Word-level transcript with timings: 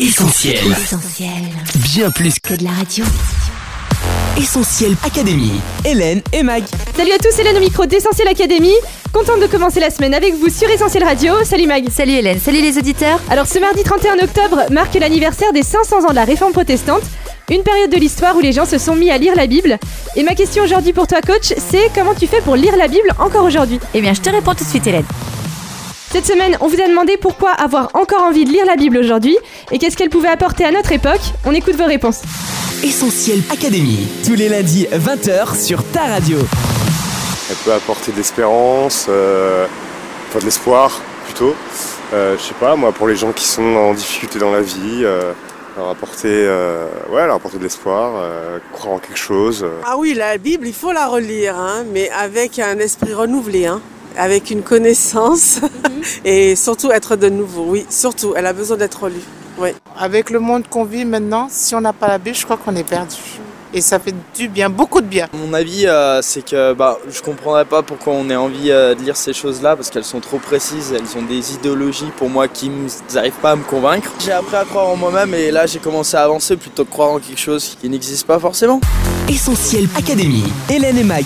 Essentiel. 0.00 0.58
Essentiel. 0.70 1.28
Bien 1.92 2.08
plus 2.12 2.38
Que 2.38 2.54
de 2.54 2.62
la 2.62 2.70
radio. 2.70 3.04
Essentiel 4.36 4.94
Académie. 5.04 5.60
Hélène 5.84 6.22
et 6.32 6.44
Mag. 6.44 6.62
Salut 6.96 7.10
à 7.10 7.18
tous, 7.18 7.36
Hélène 7.36 7.56
au 7.56 7.60
micro 7.60 7.84
d'Essentiel 7.84 8.28
Academy. 8.28 8.70
Contente 9.12 9.40
de 9.40 9.48
commencer 9.48 9.80
la 9.80 9.90
semaine 9.90 10.14
avec 10.14 10.36
vous 10.36 10.50
sur 10.50 10.70
Essentiel 10.70 11.02
Radio. 11.02 11.32
Salut 11.42 11.66
Mag. 11.66 11.88
Salut 11.90 12.12
Hélène, 12.12 12.38
salut 12.38 12.62
les 12.62 12.78
auditeurs. 12.78 13.20
Alors 13.28 13.46
ce 13.46 13.58
mardi 13.58 13.82
31 13.82 14.20
octobre 14.22 14.66
marque 14.70 14.94
l'anniversaire 14.94 15.52
des 15.52 15.64
500 15.64 16.04
ans 16.04 16.10
de 16.10 16.14
la 16.14 16.24
réforme 16.24 16.52
protestante. 16.52 17.02
Une 17.50 17.64
période 17.64 17.90
de 17.90 17.96
l'histoire 17.96 18.36
où 18.36 18.40
les 18.40 18.52
gens 18.52 18.66
se 18.66 18.78
sont 18.78 18.94
mis 18.94 19.10
à 19.10 19.18
lire 19.18 19.34
la 19.34 19.48
Bible. 19.48 19.78
Et 20.14 20.22
ma 20.22 20.36
question 20.36 20.62
aujourd'hui 20.62 20.92
pour 20.92 21.08
toi 21.08 21.20
coach, 21.22 21.54
c'est 21.56 21.90
comment 21.92 22.14
tu 22.14 22.28
fais 22.28 22.40
pour 22.40 22.54
lire 22.54 22.76
la 22.76 22.86
Bible 22.86 23.10
encore 23.18 23.42
aujourd'hui? 23.44 23.80
Eh 23.94 24.00
bien, 24.00 24.14
je 24.14 24.20
te 24.20 24.30
réponds 24.30 24.54
tout 24.54 24.62
de 24.62 24.70
suite 24.70 24.86
Hélène. 24.86 25.06
Cette 26.10 26.24
semaine, 26.24 26.56
on 26.60 26.68
vous 26.68 26.80
a 26.80 26.88
demandé 26.88 27.18
pourquoi 27.18 27.50
avoir 27.50 27.90
encore 27.94 28.22
envie 28.22 28.46
de 28.46 28.50
lire 28.50 28.64
la 28.64 28.76
Bible 28.76 28.96
aujourd'hui 28.96 29.36
et 29.70 29.78
qu'est-ce 29.78 29.94
qu'elle 29.94 30.08
pouvait 30.08 30.28
apporter 30.28 30.64
à 30.64 30.70
notre 30.70 30.90
époque. 30.92 31.20
On 31.44 31.52
écoute 31.52 31.76
vos 31.76 31.84
réponses. 31.84 32.22
Essentiel 32.82 33.42
Académie. 33.52 34.08
Tous 34.24 34.34
les 34.34 34.48
lundis 34.48 34.86
20h 34.90 35.60
sur 35.60 35.84
ta 35.92 36.04
radio. 36.04 36.38
Elle 37.50 37.56
peut 37.56 37.72
apporter 37.74 38.12
de 38.12 38.16
l'espérance, 38.16 39.06
euh, 39.10 39.66
enfin 40.28 40.38
de 40.38 40.44
l'espoir 40.46 40.98
plutôt. 41.26 41.54
Euh, 42.14 42.36
je 42.38 42.42
sais 42.42 42.54
pas, 42.54 42.74
moi 42.74 42.92
pour 42.92 43.06
les 43.06 43.16
gens 43.16 43.32
qui 43.32 43.44
sont 43.44 43.62
en 43.62 43.92
difficulté 43.92 44.38
dans 44.38 44.50
la 44.50 44.62
vie, 44.62 45.02
euh, 45.04 45.32
leur 45.76 45.90
apporter, 45.90 46.28
euh, 46.30 46.86
ouais, 47.10 47.26
leur 47.26 47.36
apporter 47.36 47.58
de 47.58 47.64
l'espoir, 47.64 48.12
euh, 48.16 48.58
croire 48.72 48.94
en 48.94 48.98
quelque 48.98 49.18
chose. 49.18 49.66
Ah 49.84 49.96
oui, 49.98 50.14
la 50.14 50.38
Bible, 50.38 50.66
il 50.66 50.74
faut 50.74 50.92
la 50.92 51.06
relire, 51.06 51.56
hein, 51.56 51.84
mais 51.92 52.08
avec 52.10 52.58
un 52.58 52.78
esprit 52.78 53.12
renouvelé, 53.12 53.66
hein, 53.66 53.82
avec 54.16 54.50
une 54.50 54.62
connaissance 54.62 55.60
et 56.24 56.56
surtout 56.56 56.90
être 56.90 57.16
de 57.16 57.28
nouveau. 57.28 57.64
Oui, 57.68 57.86
surtout, 57.90 58.34
elle 58.36 58.46
a 58.46 58.52
besoin 58.52 58.76
d'être 58.76 59.02
relue. 59.04 59.22
Oui. 59.58 59.70
Avec 59.98 60.30
le 60.30 60.38
monde 60.38 60.68
qu'on 60.68 60.84
vit 60.84 61.04
maintenant, 61.04 61.48
si 61.50 61.74
on 61.74 61.80
n'a 61.80 61.92
pas 61.92 62.08
la 62.08 62.18
Bible, 62.18 62.36
je 62.36 62.44
crois 62.44 62.56
qu'on 62.56 62.76
est 62.76 62.88
perdu. 62.88 63.16
Et 63.74 63.82
ça 63.82 63.98
fait 63.98 64.14
du 64.34 64.48
bien, 64.48 64.70
beaucoup 64.70 65.02
de 65.02 65.06
bien. 65.06 65.28
Mon 65.34 65.52
avis, 65.52 65.86
euh, 65.86 66.22
c'est 66.22 66.42
que 66.42 66.72
bah, 66.72 66.96
je 67.10 67.20
comprendrais 67.20 67.66
pas 67.66 67.82
pourquoi 67.82 68.14
on 68.14 68.30
ait 68.30 68.36
envie 68.36 68.70
euh, 68.70 68.94
de 68.94 69.02
lire 69.02 69.16
ces 69.16 69.34
choses-là 69.34 69.76
parce 69.76 69.90
qu'elles 69.90 70.04
sont 70.04 70.20
trop 70.20 70.38
précises, 70.38 70.94
elles 70.96 71.18
ont 71.18 71.26
des 71.26 71.52
idéologies 71.52 72.10
pour 72.16 72.30
moi 72.30 72.48
qui 72.48 72.70
n'arrivent 73.14 73.40
pas 73.42 73.50
à 73.50 73.56
me 73.56 73.64
convaincre. 73.64 74.10
J'ai 74.24 74.32
appris 74.32 74.56
à 74.56 74.64
croire 74.64 74.88
en 74.88 74.96
moi-même 74.96 75.34
et 75.34 75.50
là 75.50 75.66
j'ai 75.66 75.80
commencé 75.80 76.16
à 76.16 76.22
avancer 76.22 76.56
plutôt 76.56 76.86
que 76.86 76.90
croire 76.90 77.10
en 77.10 77.18
quelque 77.18 77.40
chose 77.40 77.76
qui 77.78 77.90
n'existe 77.90 78.26
pas 78.26 78.38
forcément. 78.38 78.80
Essentiel 79.28 79.86
Académie. 79.98 80.44
Hélène 80.70 80.96
et 80.96 81.04
Mag. 81.04 81.24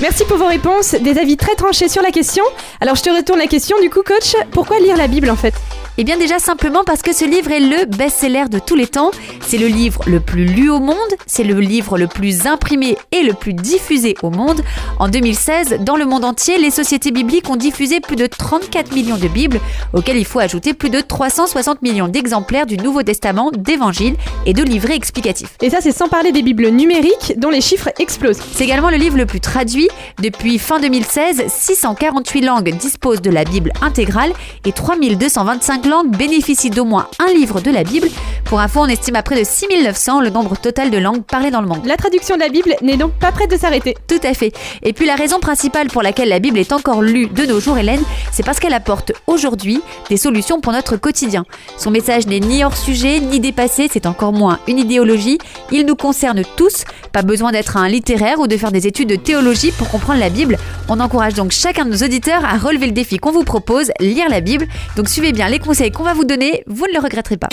Merci 0.00 0.24
pour 0.24 0.36
vos 0.36 0.46
réponses, 0.46 0.94
des 0.94 1.18
avis 1.18 1.36
très 1.36 1.54
tranchés 1.54 1.88
sur 1.88 2.02
la 2.02 2.10
question. 2.10 2.44
Alors 2.80 2.96
je 2.96 3.02
te 3.02 3.10
retourne 3.10 3.38
la 3.38 3.46
question. 3.46 3.76
Du 3.80 3.90
coup 3.90 4.02
coach, 4.02 4.34
pourquoi 4.50 4.80
lire 4.80 4.96
la 4.96 5.06
Bible 5.06 5.30
en 5.30 5.36
fait? 5.36 5.54
Eh 5.98 6.04
bien 6.04 6.16
déjà 6.16 6.38
simplement 6.38 6.84
parce 6.84 7.02
que 7.02 7.14
ce 7.14 7.26
livre 7.26 7.50
est 7.50 7.60
le 7.60 7.84
best-seller 7.84 8.44
de 8.50 8.58
tous 8.58 8.74
les 8.74 8.86
temps. 8.86 9.10
C'est 9.46 9.58
le 9.58 9.66
livre 9.66 10.00
le 10.06 10.20
plus 10.20 10.46
lu 10.46 10.70
au 10.70 10.78
monde, 10.78 10.96
c'est 11.26 11.44
le 11.44 11.60
livre 11.60 11.98
le 11.98 12.06
plus 12.06 12.46
imprimé 12.46 12.96
et 13.10 13.22
le 13.22 13.34
plus 13.34 13.52
diffusé 13.52 14.14
au 14.22 14.30
monde. 14.30 14.62
En 14.98 15.08
2016, 15.08 15.80
dans 15.80 15.96
le 15.96 16.06
monde 16.06 16.24
entier, 16.24 16.56
les 16.56 16.70
sociétés 16.70 17.10
bibliques 17.10 17.50
ont 17.50 17.56
diffusé 17.56 18.00
plus 18.00 18.16
de 18.16 18.26
34 18.26 18.94
millions 18.94 19.18
de 19.18 19.28
Bibles, 19.28 19.60
auxquelles 19.92 20.16
il 20.16 20.24
faut 20.24 20.38
ajouter 20.38 20.72
plus 20.72 20.88
de 20.88 21.02
360 21.02 21.82
millions 21.82 22.08
d'exemplaires 22.08 22.64
du 22.64 22.78
Nouveau 22.78 23.02
Testament, 23.02 23.50
d'évangiles 23.50 24.16
et 24.46 24.54
de 24.54 24.62
livrets 24.62 24.96
explicatifs. 24.96 25.58
Et 25.60 25.68
ça 25.68 25.82
c'est 25.82 25.92
sans 25.92 26.08
parler 26.08 26.32
des 26.32 26.42
Bibles 26.42 26.68
numériques 26.68 27.34
dont 27.36 27.50
les 27.50 27.60
chiffres 27.60 27.90
explosent. 27.98 28.40
C'est 28.54 28.64
également 28.64 28.88
le 28.88 28.96
livre 28.96 29.18
le 29.18 29.26
plus 29.26 29.40
traduit. 29.40 29.90
Depuis 30.22 30.58
fin 30.58 30.80
2016, 30.80 31.44
648 31.48 32.40
langues 32.40 32.74
disposent 32.78 33.20
de 33.20 33.30
la 33.30 33.44
Bible 33.44 33.74
intégrale 33.82 34.32
et 34.64 34.72
3225 34.72 35.81
langues 35.86 36.16
bénéficient 36.16 36.70
d'au 36.70 36.84
moins 36.84 37.08
un 37.18 37.32
livre 37.32 37.60
de 37.60 37.70
la 37.70 37.84
Bible. 37.84 38.08
Pour 38.44 38.60
info, 38.60 38.80
on 38.80 38.86
estime 38.86 39.16
à 39.16 39.22
près 39.22 39.38
de 39.38 39.44
6900 39.44 40.20
le 40.20 40.30
nombre 40.30 40.56
total 40.56 40.90
de 40.90 40.98
langues 40.98 41.22
parlées 41.22 41.50
dans 41.50 41.62
le 41.62 41.66
monde. 41.66 41.86
La 41.86 41.96
traduction 41.96 42.36
de 42.36 42.40
la 42.40 42.48
Bible 42.48 42.74
n'est 42.82 42.96
donc 42.96 43.12
pas 43.12 43.32
prête 43.32 43.50
de 43.50 43.56
s'arrêter. 43.56 43.96
Tout 44.06 44.20
à 44.22 44.34
fait. 44.34 44.52
Et 44.82 44.92
puis 44.92 45.06
la 45.06 45.14
raison 45.14 45.40
principale 45.40 45.88
pour 45.88 46.02
laquelle 46.02 46.28
la 46.28 46.38
Bible 46.38 46.58
est 46.58 46.72
encore 46.72 47.02
lue 47.02 47.26
de 47.26 47.46
nos 47.46 47.60
jours, 47.60 47.78
Hélène, 47.78 48.02
c'est 48.30 48.44
parce 48.44 48.60
qu'elle 48.60 48.74
apporte 48.74 49.12
aujourd'hui 49.26 49.80
des 50.10 50.16
solutions 50.16 50.60
pour 50.60 50.72
notre 50.72 50.96
quotidien. 50.96 51.44
Son 51.78 51.90
message 51.90 52.26
n'est 52.26 52.40
ni 52.40 52.62
hors 52.62 52.76
sujet, 52.76 53.20
ni 53.20 53.40
dépassé, 53.40 53.88
c'est 53.92 54.06
encore 54.06 54.32
moins 54.32 54.58
une 54.68 54.78
idéologie. 54.78 55.38
Il 55.70 55.86
nous 55.86 55.96
concerne 55.96 56.42
tous. 56.56 56.84
Pas 57.12 57.22
besoin 57.22 57.52
d'être 57.52 57.76
un 57.76 57.88
littéraire 57.88 58.38
ou 58.40 58.46
de 58.46 58.56
faire 58.56 58.72
des 58.72 58.86
études 58.86 59.08
de 59.08 59.16
théologie 59.16 59.72
pour 59.72 59.88
comprendre 59.88 60.20
la 60.20 60.30
Bible. 60.30 60.58
On 60.88 61.00
encourage 61.00 61.34
donc 61.34 61.52
chacun 61.52 61.84
de 61.84 61.90
nos 61.90 62.04
auditeurs 62.04 62.44
à 62.44 62.58
relever 62.58 62.86
le 62.86 62.92
défi 62.92 63.18
qu'on 63.18 63.32
vous 63.32 63.44
propose, 63.44 63.90
lire 64.00 64.28
la 64.28 64.40
Bible. 64.40 64.66
Donc 64.96 65.08
suivez 65.08 65.32
bien 65.32 65.48
les 65.48 65.58
conseils 65.58 65.71
qu'on 65.72 66.02
va 66.02 66.12
vous 66.12 66.24
donner, 66.24 66.62
vous 66.66 66.86
ne 66.86 66.92
le 66.92 66.98
regretterez 66.98 67.38
pas. 67.38 67.48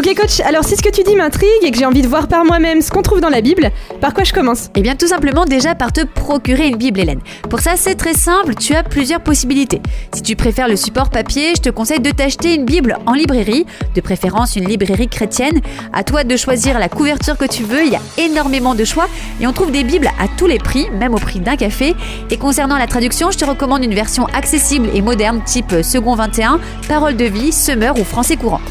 Ok 0.00 0.14
coach, 0.16 0.40
alors 0.46 0.64
si 0.64 0.78
ce 0.78 0.82
que 0.82 0.88
tu 0.88 1.02
dis 1.02 1.14
m'intrigue 1.14 1.50
et 1.62 1.70
que 1.70 1.76
j'ai 1.76 1.84
envie 1.84 2.00
de 2.00 2.08
voir 2.08 2.26
par 2.26 2.46
moi-même 2.46 2.80
ce 2.80 2.90
qu'on 2.90 3.02
trouve 3.02 3.20
dans 3.20 3.28
la 3.28 3.42
Bible, 3.42 3.70
par 4.00 4.14
quoi 4.14 4.24
je 4.24 4.32
commence? 4.32 4.70
Eh 4.74 4.80
bien 4.80 4.96
tout 4.96 5.08
simplement 5.08 5.44
déjà 5.44 5.74
par 5.74 5.92
te 5.92 6.06
procurer 6.06 6.68
une 6.68 6.76
Bible 6.76 7.00
Hélène. 7.00 7.20
Pour 7.50 7.60
ça 7.60 7.72
c'est 7.76 7.96
très 7.96 8.14
simple, 8.14 8.54
tu 8.54 8.74
as 8.74 8.82
plusieurs 8.82 9.20
possibilités. 9.20 9.82
Si 10.14 10.22
tu 10.22 10.36
préfères 10.36 10.68
le 10.68 10.76
support 10.76 11.10
papier, 11.10 11.52
je 11.54 11.60
te 11.60 11.68
conseille 11.68 12.00
de 12.00 12.10
t'acheter 12.12 12.54
une 12.54 12.64
Bible 12.64 12.96
en 13.04 13.12
librairie, 13.12 13.66
de 13.94 14.00
préférence 14.00 14.56
une 14.56 14.66
librairie 14.66 15.08
chrétienne. 15.08 15.60
À 15.92 16.02
toi 16.02 16.24
de 16.24 16.34
choisir 16.34 16.78
la 16.78 16.88
couverture 16.88 17.36
que 17.36 17.44
tu 17.44 17.64
veux, 17.64 17.84
il 17.84 17.92
y 17.92 17.96
a 17.96 18.00
énormément 18.16 18.74
de 18.74 18.86
choix 18.86 19.06
et 19.38 19.46
on 19.46 19.52
trouve 19.52 19.70
des 19.70 19.84
Bibles 19.84 20.08
à 20.18 20.28
tous 20.38 20.46
les 20.46 20.58
prix, 20.58 20.88
même 20.98 21.12
au 21.12 21.18
prix 21.18 21.40
d'un 21.40 21.56
café. 21.56 21.94
Et 22.30 22.38
concernant 22.38 22.78
la 22.78 22.86
traduction, 22.86 23.30
je 23.30 23.36
te 23.36 23.44
recommande 23.44 23.84
une 23.84 23.94
version 23.94 24.24
accessible 24.28 24.88
et 24.94 25.02
moderne 25.02 25.42
type 25.44 25.82
Second 25.82 26.14
21, 26.14 26.58
Parole 26.88 27.16
de 27.16 27.26
vie, 27.26 27.52
Semeur 27.52 27.98
ou 27.98 28.04
Français 28.04 28.36
courant. 28.36 28.62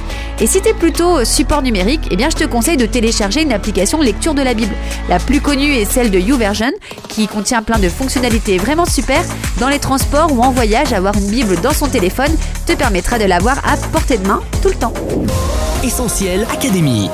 Et 0.42 0.48
si 0.48 0.62
tu 0.62 0.70
es 0.70 0.74
support 1.24 1.62
numérique, 1.62 2.08
eh 2.12 2.16
bien 2.16 2.30
je 2.30 2.36
te 2.36 2.44
conseille 2.44 2.78
de 2.78 2.86
télécharger 2.86 3.42
une 3.42 3.54
application 3.54 4.02
lecture 4.02 4.34
de 4.34 4.42
la 4.42 4.54
Bible. 4.54 4.74
La 5.10 5.20
plus 5.20 5.42
connue 5.42 5.74
est 5.74 5.86
celle 5.86 6.12
de 6.12 6.20
YouVersion, 6.20 6.72
qui 7.08 7.28
contient 7.28 7.62
plein 7.62 7.80
de 7.80 7.90
fonctionnalités 7.90 8.58
vraiment 8.58 8.86
super. 8.86 9.22
Dans 9.60 9.70
les 9.70 9.80
transports 9.80 10.32
ou 10.32 10.42
en 10.42 10.52
voyage, 10.52 10.94
avoir 10.94 11.16
une 11.18 11.30
Bible 11.30 11.60
dans 11.62 11.74
son 11.74 11.88
téléphone 11.88 12.36
te 12.66 12.74
permettra 12.74 13.20
de 13.20 13.26
l'avoir 13.26 13.58
à 13.68 13.78
portée 13.92 14.18
de 14.18 14.28
main 14.28 14.42
tout 14.62 14.70
le 14.70 14.76
temps. 14.76 14.94
Essentiel 15.84 16.46
Académie. 16.52 17.10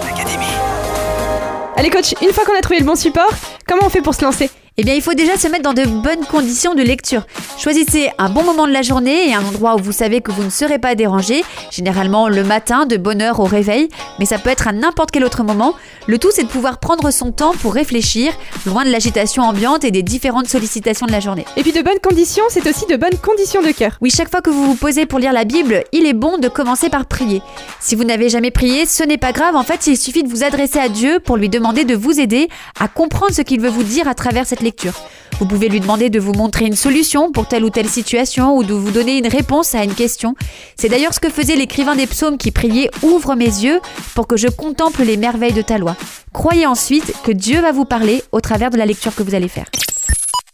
Allez 1.77 1.89
coach, 1.89 2.13
une 2.21 2.31
fois 2.31 2.45
qu'on 2.45 2.57
a 2.57 2.61
trouvé 2.61 2.79
le 2.79 2.85
bon 2.85 2.95
support, 2.95 3.29
comment 3.67 3.83
on 3.85 3.89
fait 3.89 4.01
pour 4.01 4.15
se 4.15 4.23
lancer? 4.23 4.49
Eh 4.77 4.83
bien, 4.83 4.93
il 4.93 5.01
faut 5.01 5.13
déjà 5.13 5.37
se 5.37 5.47
mettre 5.47 5.63
dans 5.63 5.73
de 5.73 5.85
bonnes 5.85 6.25
conditions 6.29 6.75
de 6.75 6.81
lecture. 6.81 7.25
Choisissez 7.57 8.09
un 8.17 8.27
bon 8.27 8.43
moment 8.43 8.67
de 8.67 8.73
la 8.73 8.81
journée 8.81 9.29
et 9.29 9.33
un 9.33 9.41
endroit 9.41 9.75
où 9.75 9.79
vous 9.79 9.93
savez 9.93 10.19
que 10.19 10.33
vous 10.33 10.43
ne 10.43 10.49
serez 10.49 10.79
pas 10.79 10.95
dérangé, 10.95 11.45
généralement 11.71 12.27
le 12.27 12.43
matin 12.43 12.85
de 12.85 12.97
bonne 12.97 13.21
heure 13.21 13.39
au 13.39 13.45
réveil, 13.45 13.87
mais 14.19 14.25
ça 14.25 14.37
peut 14.37 14.49
être 14.49 14.67
à 14.67 14.73
n'importe 14.73 15.11
quel 15.11 15.23
autre 15.23 15.43
moment. 15.43 15.75
Le 16.07 16.19
tout, 16.19 16.27
c'est 16.29 16.43
de 16.43 16.49
pouvoir 16.49 16.79
prendre 16.81 17.09
son 17.09 17.31
temps 17.31 17.53
pour 17.53 17.73
réfléchir, 17.73 18.33
loin 18.65 18.83
de 18.83 18.89
l'agitation 18.89 19.43
ambiante 19.43 19.85
et 19.85 19.91
des 19.91 20.03
différentes 20.03 20.49
sollicitations 20.49 21.05
de 21.05 21.13
la 21.13 21.21
journée. 21.21 21.45
Et 21.55 21.61
puis 21.61 21.71
de 21.71 21.81
bonnes 21.81 22.01
conditions, 22.03 22.43
c'est 22.49 22.67
aussi 22.67 22.85
de 22.85 22.97
bonnes 22.97 23.17
conditions 23.21 23.61
de 23.61 23.71
cœur. 23.71 23.97
Oui, 24.01 24.09
chaque 24.09 24.29
fois 24.29 24.41
que 24.41 24.49
vous 24.49 24.65
vous 24.65 24.75
posez 24.75 25.05
pour 25.05 25.19
lire 25.19 25.31
la 25.31 25.45
Bible, 25.45 25.85
il 25.93 26.05
est 26.05 26.13
bon 26.13 26.37
de 26.37 26.49
commencer 26.49 26.89
par 26.89 27.05
prier. 27.05 27.41
Si 27.79 27.95
vous 27.95 28.03
n'avez 28.03 28.27
jamais 28.27 28.51
prié, 28.51 28.85
ce 28.85 29.03
n'est 29.03 29.17
pas 29.17 29.31
grave, 29.31 29.55
en 29.55 29.63
fait, 29.63 29.87
il 29.87 29.95
suffit 29.95 30.23
de 30.23 30.29
vous 30.29 30.43
adresser 30.43 30.79
à 30.79 30.89
Dieu 30.89 31.21
pour 31.21 31.37
lui 31.37 31.47
demander 31.47 31.85
de 31.85 31.95
vous 31.95 32.19
aider 32.19 32.49
à 32.77 32.89
comprendre 32.89 33.31
ce 33.31 33.41
qu'il 33.41 33.61
veut 33.61 33.69
vous 33.69 33.83
dire 33.83 34.09
à 34.09 34.15
travers 34.15 34.45
cette 34.45 34.64
lecture. 34.65 34.93
Vous 35.39 35.45
pouvez 35.45 35.69
lui 35.69 35.79
demander 35.79 36.09
de 36.09 36.19
vous 36.19 36.33
montrer 36.33 36.65
une 36.65 36.75
solution 36.75 37.31
pour 37.31 37.47
telle 37.47 37.63
ou 37.63 37.69
telle 37.69 37.89
situation 37.89 38.55
ou 38.55 38.63
de 38.63 38.73
vous 38.73 38.91
donner 38.91 39.17
une 39.17 39.27
réponse 39.27 39.75
à 39.75 39.83
une 39.83 39.93
question. 39.93 40.35
C'est 40.77 40.89
d'ailleurs 40.89 41.13
ce 41.13 41.19
que 41.19 41.29
faisait 41.29 41.55
l'écrivain 41.55 41.95
des 41.95 42.07
psaumes 42.07 42.37
qui 42.37 42.51
priait 42.51 42.89
Ouvre 43.03 43.35
mes 43.35 43.45
yeux 43.45 43.79
pour 44.13 44.27
que 44.27 44.37
je 44.37 44.47
contemple 44.47 45.03
les 45.03 45.17
merveilles 45.17 45.53
de 45.53 45.61
ta 45.61 45.77
loi. 45.77 45.95
Croyez 46.33 46.65
ensuite 46.65 47.13
que 47.23 47.31
Dieu 47.31 47.61
va 47.61 47.71
vous 47.71 47.85
parler 47.85 48.23
au 48.31 48.41
travers 48.41 48.69
de 48.69 48.77
la 48.77 48.85
lecture 48.85 49.13
que 49.13 49.23
vous 49.23 49.35
allez 49.35 49.49
faire. 49.49 49.65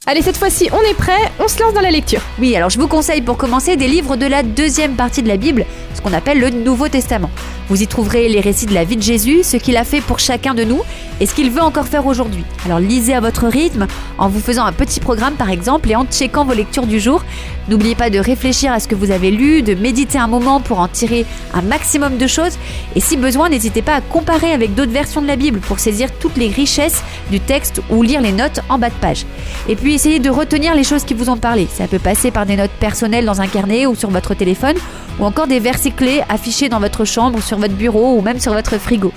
Allez, 0.07 0.23
cette 0.23 0.37
fois-ci, 0.37 0.67
on 0.73 0.81
est 0.89 0.95
prêt, 0.95 1.31
on 1.39 1.47
se 1.47 1.59
lance 1.59 1.75
dans 1.75 1.81
la 1.81 1.91
lecture. 1.91 2.23
Oui, 2.39 2.55
alors 2.55 2.71
je 2.71 2.79
vous 2.79 2.87
conseille 2.87 3.21
pour 3.21 3.37
commencer 3.37 3.75
des 3.75 3.87
livres 3.87 4.15
de 4.15 4.25
la 4.25 4.41
deuxième 4.41 4.95
partie 4.95 5.21
de 5.21 5.27
la 5.27 5.37
Bible, 5.37 5.63
ce 5.93 6.01
qu'on 6.01 6.11
appelle 6.11 6.39
le 6.39 6.49
Nouveau 6.49 6.87
Testament. 6.87 7.29
Vous 7.69 7.83
y 7.83 7.87
trouverez 7.87 8.27
les 8.27 8.39
récits 8.39 8.65
de 8.65 8.73
la 8.73 8.83
vie 8.83 8.97
de 8.97 9.03
Jésus, 9.03 9.43
ce 9.43 9.57
qu'il 9.57 9.77
a 9.77 9.83
fait 9.83 10.01
pour 10.01 10.17
chacun 10.17 10.55
de 10.55 10.63
nous 10.63 10.81
et 11.19 11.27
ce 11.27 11.35
qu'il 11.35 11.51
veut 11.51 11.61
encore 11.61 11.85
faire 11.85 12.07
aujourd'hui. 12.07 12.43
Alors 12.65 12.79
lisez 12.79 13.13
à 13.13 13.19
votre 13.19 13.47
rythme, 13.47 13.85
en 14.17 14.27
vous 14.27 14.39
faisant 14.39 14.65
un 14.65 14.73
petit 14.73 14.99
programme 14.99 15.35
par 15.35 15.51
exemple 15.51 15.89
et 15.91 15.95
en 15.95 16.05
checkant 16.05 16.45
vos 16.45 16.53
lectures 16.53 16.87
du 16.87 16.99
jour. 16.99 17.23
N'oubliez 17.69 17.93
pas 17.93 18.09
de 18.09 18.17
réfléchir 18.17 18.73
à 18.73 18.79
ce 18.79 18.87
que 18.87 18.95
vous 18.95 19.11
avez 19.11 19.29
lu, 19.29 19.61
de 19.61 19.75
méditer 19.75 20.17
un 20.17 20.27
moment 20.27 20.61
pour 20.61 20.79
en 20.79 20.87
tirer 20.87 21.27
un 21.53 21.61
maximum 21.61 22.17
de 22.17 22.25
choses. 22.25 22.57
Et 22.95 22.99
si 22.99 23.17
besoin, 23.17 23.49
n'hésitez 23.49 23.83
pas 23.83 23.93
à 23.93 24.01
comparer 24.01 24.51
avec 24.51 24.73
d'autres 24.73 24.91
versions 24.91 25.21
de 25.21 25.27
la 25.27 25.35
Bible 25.35 25.59
pour 25.59 25.79
saisir 25.79 26.09
toutes 26.19 26.37
les 26.37 26.49
richesses 26.49 27.03
du 27.29 27.39
texte 27.39 27.81
ou 27.91 28.01
lire 28.01 28.19
les 28.19 28.31
notes 28.31 28.61
en 28.67 28.79
bas 28.79 28.89
de 28.89 28.95
page. 28.95 29.27
Et 29.69 29.75
puis 29.75 29.90
essayez 29.93 30.19
de 30.19 30.29
retenir 30.29 30.75
les 30.75 30.83
choses 30.83 31.03
qui 31.03 31.13
vous 31.13 31.29
ont 31.29 31.37
parlé. 31.37 31.67
Ça 31.71 31.87
peut 31.87 31.99
passer 31.99 32.31
par 32.31 32.45
des 32.45 32.55
notes 32.55 32.71
personnelles 32.79 33.25
dans 33.25 33.41
un 33.41 33.47
carnet 33.47 33.85
ou 33.85 33.95
sur 33.95 34.09
votre 34.09 34.33
téléphone, 34.33 34.75
ou 35.19 35.25
encore 35.25 35.47
des 35.47 35.59
versets 35.59 35.91
clés 35.91 36.21
affichés 36.29 36.69
dans 36.69 36.79
votre 36.79 37.05
chambre, 37.05 37.41
sur 37.41 37.57
votre 37.57 37.73
bureau 37.73 38.17
ou 38.17 38.21
même 38.21 38.39
sur 38.39 38.53
votre 38.53 38.77
frigo. 38.77 39.11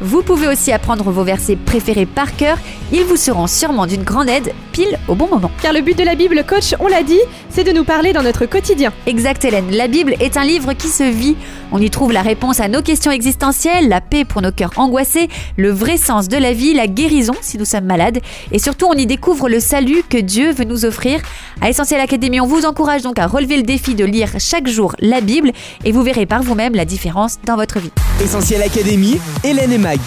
Vous 0.00 0.22
pouvez 0.22 0.48
aussi 0.48 0.72
apprendre 0.72 1.10
vos 1.10 1.24
versets 1.24 1.56
préférés 1.56 2.06
par 2.06 2.34
cœur. 2.34 2.56
Ils 2.92 3.04
vous 3.04 3.16
seront 3.16 3.46
sûrement 3.46 3.86
d'une 3.86 4.02
grande 4.02 4.28
aide 4.28 4.52
pile 4.72 4.98
au 5.08 5.14
bon 5.14 5.28
moment. 5.28 5.50
Car 5.60 5.72
le 5.72 5.82
but 5.82 5.96
de 5.96 6.04
la 6.04 6.14
Bible, 6.14 6.42
coach, 6.46 6.74
on 6.80 6.86
l'a 6.86 7.02
dit, 7.02 7.20
c'est 7.50 7.64
de 7.64 7.72
nous 7.72 7.84
parler 7.84 8.12
dans 8.12 8.22
notre 8.22 8.46
quotidien. 8.46 8.92
Exact 9.06 9.44
Hélène, 9.44 9.70
la 9.70 9.88
Bible 9.88 10.14
est 10.20 10.36
un 10.36 10.44
livre 10.44 10.72
qui 10.72 10.88
se 10.88 11.02
vit. 11.02 11.36
On 11.72 11.78
y 11.78 11.90
trouve 11.90 12.12
la 12.12 12.22
réponse 12.22 12.60
à 12.60 12.68
nos 12.68 12.82
questions 12.82 13.12
existentielles, 13.12 13.88
la 13.88 14.00
paix 14.00 14.24
pour 14.24 14.42
nos 14.42 14.50
cœurs 14.50 14.72
angoissés, 14.76 15.28
le 15.56 15.70
vrai 15.70 15.98
sens 15.98 16.28
de 16.28 16.36
la 16.36 16.52
vie, 16.52 16.74
la 16.74 16.88
guérison 16.88 17.34
si 17.42 17.58
nous 17.58 17.64
sommes 17.64 17.84
malades, 17.84 18.18
et 18.50 18.58
surtout 18.58 18.86
on 18.86 18.94
y 18.94 19.06
découvre 19.06 19.48
le 19.48 19.60
salut 19.60 20.02
que 20.08 20.18
Dieu 20.18 20.52
veut 20.52 20.64
nous 20.64 20.84
offrir. 20.84 21.20
À 21.60 21.68
Essentiel 21.68 22.00
Academy, 22.00 22.40
on 22.40 22.46
vous 22.46 22.64
encourage 22.64 23.02
donc 23.02 23.18
à 23.18 23.26
relever 23.26 23.56
le 23.56 23.62
défi 23.62 23.94
de 23.94 24.04
lire 24.04 24.30
chaque 24.38 24.66
jour 24.66 24.96
la 24.98 25.20
Bible, 25.20 25.39
et 25.84 25.92
vous 25.92 26.02
verrez 26.02 26.26
par 26.26 26.42
vous-même 26.42 26.74
la 26.74 26.84
différence 26.84 27.38
dans 27.44 27.56
votre 27.56 27.78
vie. 27.78 27.90
Essentiel 28.22 28.62
Académie, 28.62 29.20
Hélène 29.44 29.72
et 29.72 29.78
Mag. 29.78 29.98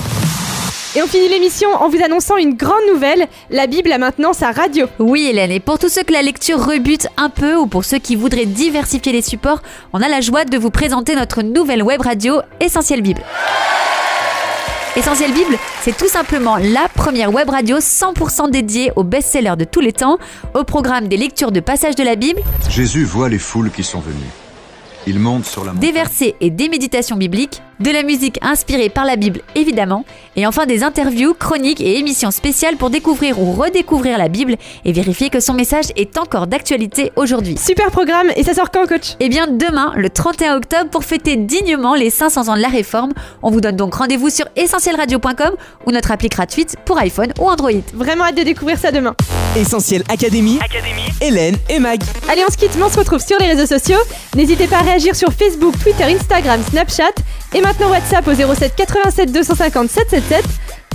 Et 0.96 1.02
on 1.02 1.08
finit 1.08 1.28
l'émission 1.28 1.70
en 1.70 1.90
vous 1.90 2.04
annonçant 2.04 2.38
une 2.38 2.54
grande 2.54 2.86
nouvelle. 2.94 3.28
La 3.50 3.66
Bible 3.66 3.92
a 3.92 3.98
maintenant 3.98 4.32
sa 4.32 4.52
radio. 4.52 4.86
Oui 5.00 5.26
Hélène, 5.28 5.50
et 5.50 5.60
pour 5.60 5.80
tous 5.80 5.90
ceux 5.90 6.04
que 6.04 6.14
la 6.14 6.22
lecture 6.22 6.64
rebute 6.64 7.08
un 7.18 7.30
peu 7.30 7.56
ou 7.56 7.66
pour 7.66 7.84
ceux 7.84 7.98
qui 7.98 8.16
voudraient 8.16 8.46
diversifier 8.46 9.12
les 9.12 9.24
supports, 9.24 9.64
on 9.92 10.02
a 10.04 10.08
la 10.08 10.22
joie 10.22 10.46
de 10.46 10.56
vous 10.56 10.70
présenter 10.70 11.16
notre 11.16 11.42
nouvelle 11.42 11.82
web 11.82 12.00
radio 12.02 12.42
Essentiel 12.60 13.02
Bible. 13.02 13.24
Essentiel 14.96 15.34
Bible, 15.34 15.58
c'est 15.82 15.98
tout 15.98 16.08
simplement 16.08 16.58
la 16.58 16.88
première 16.94 17.34
web 17.34 17.50
radio 17.50 17.80
100% 17.80 18.52
dédiée 18.52 18.92
aux 18.96 19.04
best-sellers 19.04 19.56
de 19.58 19.66
tous 19.66 19.80
les 19.80 19.94
temps, 19.94 20.20
au 20.54 20.64
programme 20.64 21.08
des 21.08 21.18
lectures 21.18 21.52
de 21.52 21.60
passages 21.60 21.96
de 21.96 22.04
la 22.04 22.16
Bible, 22.16 22.40
Jésus 22.70 23.04
voit 23.04 23.30
les 23.30 23.40
foules 23.40 23.72
qui 23.72 23.84
sont 23.84 24.00
venues. 24.00 24.43
Il 25.06 25.20
monte 25.20 25.46
sur 25.46 25.66
la 25.66 25.72
des 25.72 25.88
montagne. 25.88 25.94
versets 25.94 26.36
et 26.40 26.50
des 26.50 26.70
méditations 26.70 27.18
bibliques, 27.18 27.62
de 27.80 27.92
la 27.92 28.04
musique 28.04 28.40
inspirée 28.42 28.90
par 28.90 29.06
la 29.06 29.16
Bible 29.16 29.42
évidemment, 29.56 30.06
et 30.36 30.48
enfin 30.48 30.66
des 30.66 30.84
interviews, 30.84 31.34
chroniques 31.34 31.82
et 31.82 31.98
émissions 31.98 32.32
spéciales 32.32 32.78
pour 32.78 32.90
découvrir 32.90 33.40
ou 33.40 33.54
redécouvrir 33.54 34.18
la 34.18 34.28
Bible 34.28 34.56
et 34.86 34.92
vérifier 34.92 35.30
que 35.30 35.40
son 35.40 35.54
message 35.54 35.86
est 35.96 36.18
encore 36.18 36.48
d'actualité 36.48 37.12
aujourd'hui. 37.16 37.58
Super 37.58 37.92
programme 37.92 38.32
et 38.36 38.44
ça 38.44 38.54
sort 38.54 38.72
quand 38.72 38.88
coach? 38.88 39.16
Eh 39.20 39.30
bien 39.30 39.48
demain, 39.48 39.94
le 39.96 40.10
31 40.10 40.58
octobre, 40.58 40.90
pour 40.90 41.04
fêter 41.04 41.36
dignement 41.36 41.96
les 41.96 42.10
500 42.10 42.50
ans 42.50 42.56
de 42.56 42.62
la 42.62 42.68
Réforme, 42.68 43.14
on 43.42 43.52
vous 43.52 43.62
donne 43.62 43.76
donc 43.76 43.96
rendez-vous 43.96 44.30
sur 44.30 44.46
essentielradio.com 44.56 45.52
ou 45.86 45.92
notre 45.92 46.12
appli 46.12 46.30
gratuite 46.30 46.76
pour 46.86 46.98
iPhone 46.98 47.34
ou 47.40 47.48
Android. 47.48 47.72
Vraiment 47.94 48.26
hâte 48.26 48.38
de 48.38 48.44
découvrir 48.44 48.78
ça 48.78 48.92
demain. 48.92 49.16
Essentiel 49.56 50.04
Académie, 50.10 50.60
Hélène 51.22 51.58
et 51.70 51.80
Mag. 51.80 52.02
Allez 52.30 52.44
on 52.48 52.52
se 52.52 52.58
quitte 52.58 52.76
mais 52.78 52.84
on 52.84 52.90
se 52.90 52.98
retrouve 52.98 53.20
sur 53.20 53.38
les 53.40 53.48
réseaux 53.48 53.68
sociaux. 53.68 54.00
N'hésitez 54.36 54.68
pas 54.68 54.78
à 54.78 54.82
réagir 54.82 55.16
sur 55.16 55.32
Facebook, 55.32 55.76
Twitter, 55.82 56.06
Instagram, 56.06 56.62
Snapchat 56.70 57.14
et 57.54 57.62
maintenant 57.62 57.90
WhatsApp 57.90 58.28
au 58.28 58.34
07 58.34 58.74
87 58.76 59.32
250 59.32 59.90
777. 59.90 60.46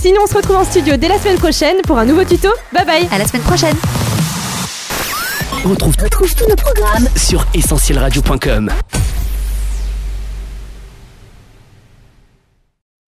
Sinon 0.00 0.20
on 0.24 0.26
se 0.26 0.34
retrouve 0.34 0.56
en 0.56 0.64
studio 0.64 0.96
dès 0.96 1.08
la 1.08 1.18
semaine 1.18 1.38
prochaine 1.38 1.76
pour 1.82 1.98
un 1.98 2.04
nouveau 2.04 2.24
tuto. 2.24 2.48
Bye 2.72 2.84
bye 2.86 3.08
À 3.10 3.18
la 3.18 3.26
semaine 3.26 3.42
prochaine 3.42 3.76
Retrouve, 5.64 5.94
retrouve 6.02 6.34
tous 6.34 6.48
nos 6.48 6.56
programmes 6.56 7.08
sur 7.16 7.44
essentielradio.com. 7.54 8.70